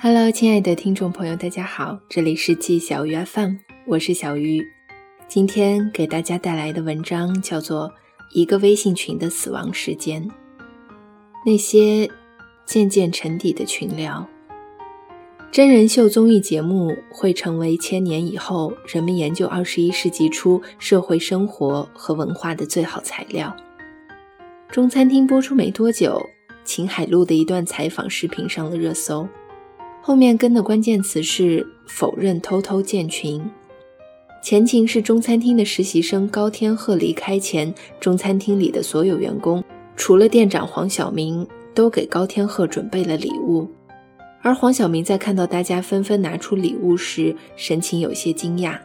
[0.00, 4.64] Hello，亲爱的听众朋友，大家好，这里是季小鱼 FM，我是小鱼。
[5.26, 7.88] 今天给大家带来的文章叫做
[8.30, 10.22] 《一个微信群的死亡时间》，
[11.44, 12.08] 那些
[12.64, 14.24] 渐渐沉底的群聊。
[15.50, 23.52] 真人秀综艺节目会成为千年以后人们研究二十一世纪初社会生活和文化的最好材料。
[24.70, 26.24] 中餐厅播出没多久，
[26.62, 29.28] 秦海璐的一段采访视频上了热搜。
[30.08, 33.42] 后面跟的关键词是否认偷偷建群，
[34.42, 39.62] 前情是中餐厅的实习生高天鹤离开前，中餐厅里的所有员工，
[39.96, 43.68] 除了店长黄晓明，都给高天鹤准备了礼物。
[44.40, 48.78] 而黄晓明在看到大家纷纷拿出礼物时，神情有些惊讶。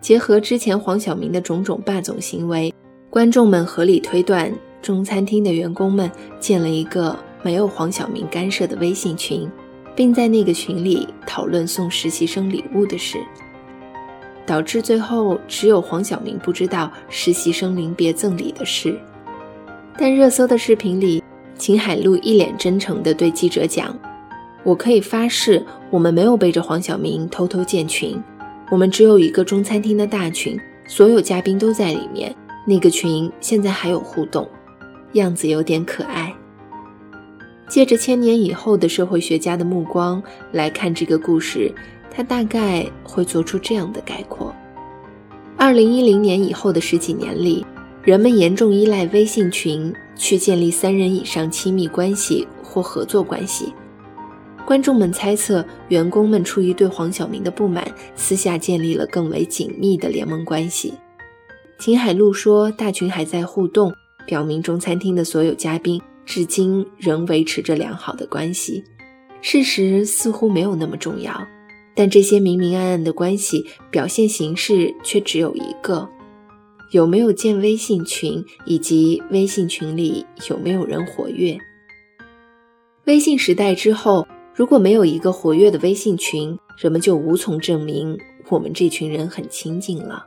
[0.00, 2.74] 结合之前黄晓明的种种霸总行为，
[3.08, 6.10] 观众们合理推断，中餐厅的员工们
[6.40, 9.48] 建了一个没有黄晓明干涉的微信群。
[10.00, 13.18] 并在那个群里讨论送实习生礼物的事，
[14.46, 18.98] 导致最后只有黄晓明不知道实习生临别赠礼的事。
[19.98, 21.22] 但热搜的视频里，
[21.58, 23.94] 秦海璐一脸真诚地对记者讲
[24.64, 28.18] ：“我可以发誓，我们没有背着黄晓明偷偷建群，
[28.70, 32.34] 我们只有一个中餐厅的大群，所有嘉宾都在里面。
[32.66, 34.48] 那个群现在还有互动，
[35.12, 36.34] 样子有点可爱。”
[37.70, 41.72] 借着千年以后的社会学家的目光来看这个故事，
[42.10, 44.52] 他大概会做出这样的概括：
[45.56, 47.64] 二零一零年以后的十几年里，
[48.02, 53.72] 人们严重依赖微信群去建立三人以上亲密关系或合作关系。
[54.66, 60.94] 观众们猜测，员工们出于对黄晓明的不满，私下建立了更为紧密的联盟关系。
[61.78, 63.94] 秦海璐说，大群还在互动，
[64.26, 66.02] 表明中餐厅的所有嘉宾。
[66.24, 68.84] 至今仍维持着良好的关系，
[69.42, 71.46] 事实似乎没有那么重要，
[71.94, 76.08] 但这些明明暗暗的关系表现形式却只有一个：
[76.92, 81.58] 有没有建微信群，以及微信群里有没有人活跃。
[83.06, 88.16] 微信时代之后，如果没有一个活跃的微信群，人们就无从证明
[88.48, 90.24] 我们这群人很亲近了。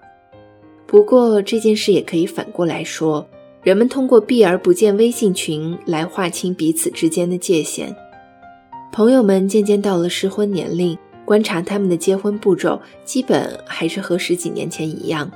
[0.86, 3.26] 不过这件事也可以反过来说。
[3.64, 7.96] 人们通过避而不见微信群来划清彼此之间的界限。
[8.92, 15.32] 朋友们渐渐到了适婚年龄，观察他们的结婚步骤，基本还是和十几年前一样：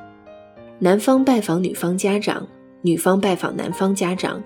[0.77, 2.45] 男方拜访女方家长，
[2.81, 4.43] 女方拜访男方家长。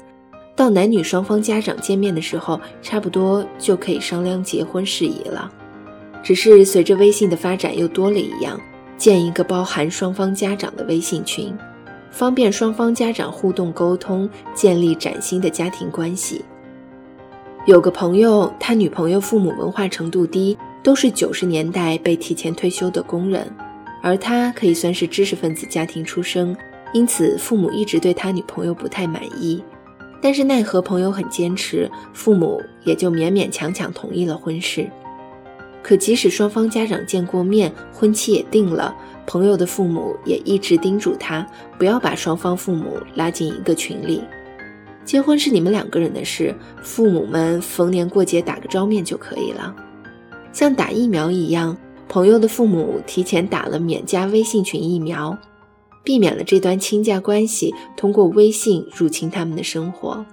[0.55, 5.51] 到男女双方家长见面的时候，差不多就可以商量结婚事宜了。
[6.21, 8.61] 只是随着微信的发展，又多了一样：
[8.95, 11.51] 建一个包含双方家长的微信群。
[12.11, 16.43] 方便双方家长互动沟通，建立崭新的家庭关系。
[17.65, 23.49] 有个朋友，他女朋友父母文化程度低，都是九十年代被提前退休的工人，
[24.01, 26.55] 而他可以算是知识分子家庭出生，
[26.91, 29.63] 因此父母一直对他女朋友不太满意。
[30.21, 34.87] 但是奈何朋友很坚持，父母也就勉勉强强同意了婚事。
[35.83, 38.95] 可即使双方家长见过面，婚期也定了。
[39.25, 41.45] 朋友的父母也一直叮嘱他，
[41.77, 44.21] 不要把双方父母拉进一个群里。
[45.05, 46.53] 结婚是你们两个人的事，
[46.83, 49.75] 父母们逢年过节打个照面就可以了。
[50.53, 51.77] 像打疫苗一样，
[52.09, 55.37] 朋友的父母提前打了免加微信群疫苗，
[56.03, 60.25] 避免了这段亲家关系通过微信入侵他们的生活。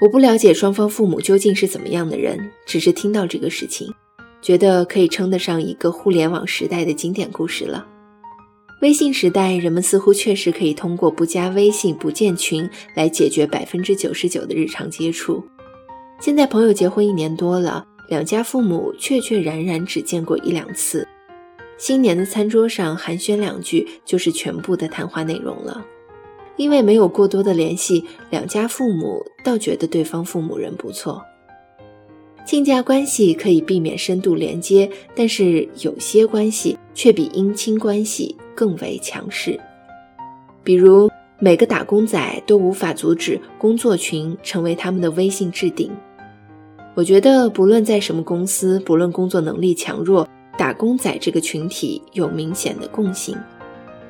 [0.00, 3.92] 我不了解双方父母究竟是怎么样的人，只是听到这个事情。
[4.40, 7.84] 觉得可以称得上一个互联网时代的经典故事了。
[8.80, 15.44] 微信时代，人们似乎确实可以通过不加微信、不建群来解决百分之九十九的日常接触。
[16.20, 21.04] 现在朋友结婚一年多了，两家父母确确然然只见过一两次。
[21.76, 25.84] 新年的餐桌上寒暄两句，就是全部的谈话内容了。
[26.58, 31.22] 因为没有过多的联系，两家父母倒觉得对方父母人不错。
[32.44, 39.58] 亲家关系可以避免深度连接，但是有些关系却比姻亲关系更为强势。
[40.64, 45.90] 比如，每个打工仔都无法阻止工作群成为他们的微信置顶。
[46.94, 50.26] 我觉得，不论在什么公司，不论工作能力强弱，
[50.56, 53.36] 打工仔这个群体有明显的共性，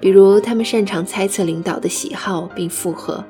[0.01, 3.25] 比如他们擅长猜测领导的喜好并附和。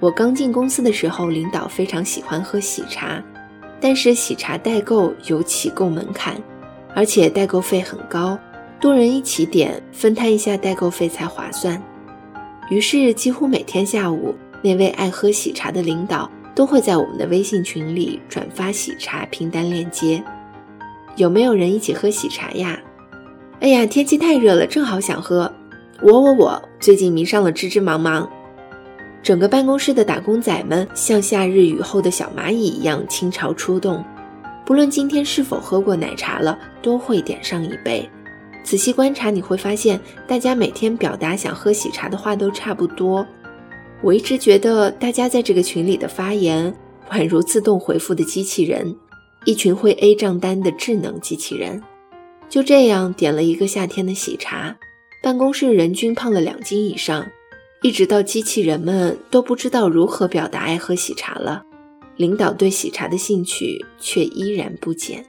[0.00, 3.22] 我刚进公司的时候，领导非常喜欢喝喜茶。
[3.80, 6.40] 但是喜茶代购有起购门槛，
[6.94, 8.38] 而且代购费很高，
[8.80, 11.82] 多人一起点分摊一下代购费才划算。
[12.70, 20.22] 于是几乎每天下午，那位爱喝喜茶的领导都会在我们的微信群里转发喜茶拼单链接。
[21.16, 22.78] 有没有人一起喝喜茶呀？
[23.58, 25.52] 哎呀，天气太热了，正好想喝。
[26.04, 28.28] 我我我，最近迷上了芝芝芒芒。
[29.22, 34.04] 整个办公室的打工仔们像夏日雨后的小蚂蚁一样倾巢出动，
[34.66, 38.10] 不论今天是否喝过奶茶了，都会点上一杯。
[38.64, 43.24] 仔细观察，你会发现，大家每天表达想喝喜茶的话都差不多。
[44.02, 46.74] 我一直觉得，大家在这个群里的发言，
[47.12, 48.96] 宛如自动回复的机器人，
[49.44, 51.80] 一群会 A 账单的智能机器人。
[52.48, 54.76] 就这样点了一个夏天的喜茶，
[55.22, 57.30] 办公室人均胖了两斤以上，
[57.80, 61.62] 一直到机器人们都不知道如何表达爱喝喜茶了，
[62.16, 65.24] 领导对喜茶的兴趣却依然不减。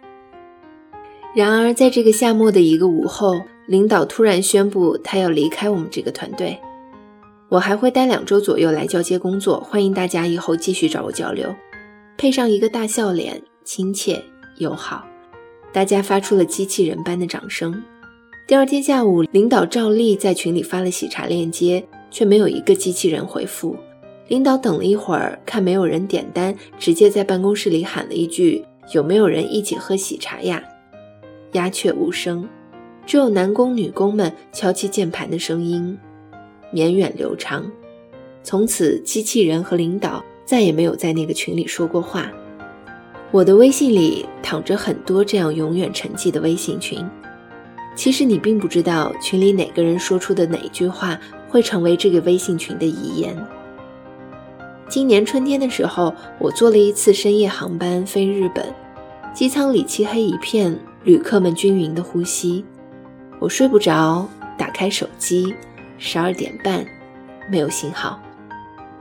[1.36, 6.60] 然而，在这个夏末的一个午后，领导突然宣布他要离开我们这个团队。
[7.50, 11.54] 我还会待两周左右来交接工作，欢迎大家以后继续找我交流。
[12.18, 14.24] 配上一个大笑脸，亲切
[14.58, 15.06] 友好，
[15.72, 17.84] 大家发出了机器人般的掌声。
[18.54, 23.76] 第二天下午，领导照例在群里发了喜茶链接，却没有一个机器人回复。
[24.28, 28.64] 领导等了一会儿，看没有人点单，直接在办公室里喊了一句
[28.94, 30.64] ：“有没有人一起喝喜茶呀？”
[31.54, 32.48] 鸦雀无声，
[33.08, 35.98] 只有男工女工们敲击键盘的声音，
[36.70, 37.66] 绵远流长。
[38.44, 42.32] 从此，机器人和领导再也没有在那个群里说过话。
[43.32, 47.04] 我的微信里躺着很多这样永远沉寂的微信群。
[47.96, 53.38] 其实你并不知道，群里哪个人说出的哪句话会成为这个微信群的遗言。
[54.90, 58.66] 今年春天的时候，我坐了一次深夜航班飞日本，
[59.34, 60.78] 机舱里漆黑一片。
[61.04, 62.64] 旅客们均匀的呼吸，
[63.38, 64.26] 我睡不着，
[64.58, 65.54] 打开手机，
[65.98, 66.86] 十二点半，
[67.52, 68.18] 没有信号。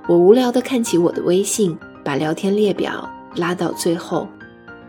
[0.09, 4.27] 我无聊的看起我的微信，把聊天列表拉到最后，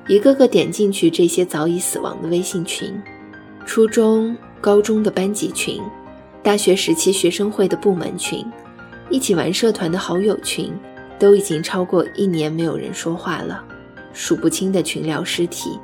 [0.07, 2.99] 一个个点进去这些早已死亡的微信群：
[3.65, 5.81] 初中、高中的班级群，
[6.43, 8.45] 大学时期学生会的部门群，
[9.09, 10.71] 一起玩社团的好友群，
[11.17, 13.63] 都已经超过一年没有人说话了，
[14.13, 15.79] 数不清的群聊尸体。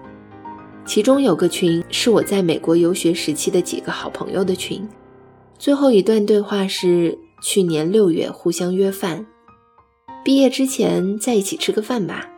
[0.86, 4.88] 其中有个群是我在美国游学时期的几个好朋友的群，
[5.58, 9.26] 最后一段对话是去年六月互相约饭，
[10.24, 12.30] 毕业之前在一起吃个饭吧。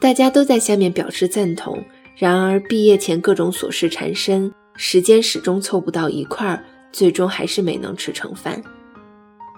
[0.00, 1.82] 大家都在下面表示赞同。
[2.16, 8.62] 然而毕业前各种琐事缠身，时间始终凑不到一块儿，最终还是没能吃成饭。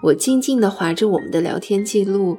[0.03, 2.37] 我静静地划着我们的聊天记录，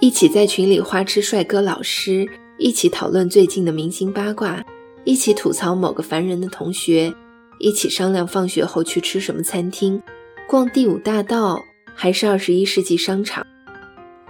[0.00, 2.28] 一起在群里花痴帅哥老师，
[2.58, 4.62] 一起讨论最近的明星八卦。
[5.04, 7.10] 一起吐槽某个烦人的同学，
[7.58, 10.02] 一起商量放学后去吃什么餐厅，
[10.46, 11.58] 逛第五大道
[11.94, 13.46] 还是二十一世纪商场，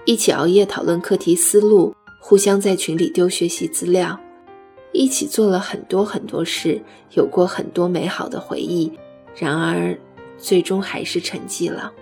[0.05, 4.17] 一起熬夜讨论课题思路，互相在群里丢学习资料，
[4.93, 6.81] 一起做了很多很多事，
[7.15, 8.91] 有过很多美好的回忆。
[9.37, 9.97] 然而，
[10.37, 11.93] 最终还是沉寂了。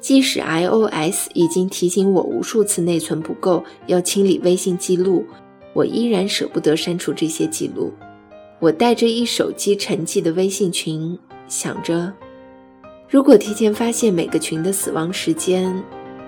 [0.00, 5.24] 即使 iOS 已经提醒我无数次内存不够，要清理微信记录。
[5.74, 7.92] 我依然舍不得删除这些记录。
[8.58, 12.12] 我带着一手机沉寂的微信群，想着，
[13.08, 15.82] 如果提前发现每个群的死亡时间，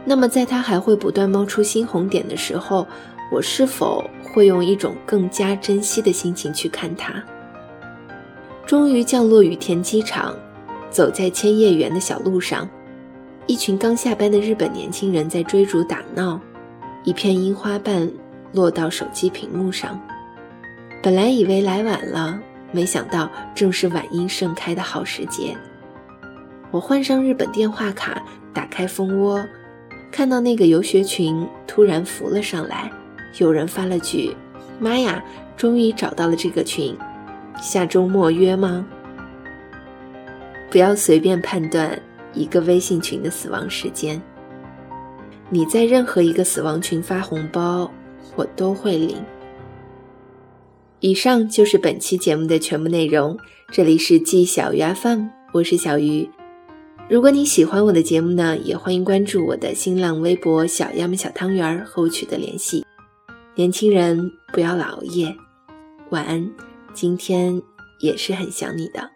[0.05, 2.87] 那么在它还会不断冒出新红点的时候，
[3.35, 7.21] 我是否会用一种更加珍惜的心情去看它？
[8.65, 10.37] 终于降落羽田机场，
[10.89, 12.69] 走在千叶园的小路上，
[13.49, 16.41] 一群刚下班的日本年轻人在追逐打闹，
[17.03, 18.09] 一片樱花瓣。
[18.53, 20.01] 落到手机屏幕上，
[21.03, 22.39] 本来以为来晚了，
[22.71, 25.57] 没想到正是晚樱盛开的好时节。
[26.71, 28.23] 我换上日本电话卡，
[28.53, 29.45] 打开蜂窝，
[30.13, 32.89] 看到那个游学群突然浮了上来，
[33.39, 34.37] 有人发了句
[34.79, 35.25] ：“妈呀，
[35.57, 36.97] 终于找到了这个群，
[37.61, 38.87] 下周末约吗？”
[40.71, 42.01] 不要随便判断
[42.33, 44.21] 一个微信群的死亡时间。
[45.51, 47.91] 你在任何一个死亡群发红包。
[48.37, 49.17] 我都会领。
[50.99, 53.39] 以上就是本期节目的全部内容。
[53.71, 56.29] 这里是季小鱼 FM，我是小鱼。
[57.09, 62.85] 如果你喜欢我的节目呢，也欢迎关注我的新浪微博“小鸭们小汤圆”和我取得联系。
[63.57, 65.37] 年轻人不要老熬夜，
[66.11, 66.53] 晚安。
[66.93, 67.63] 今天
[68.01, 69.14] 也是很想你的。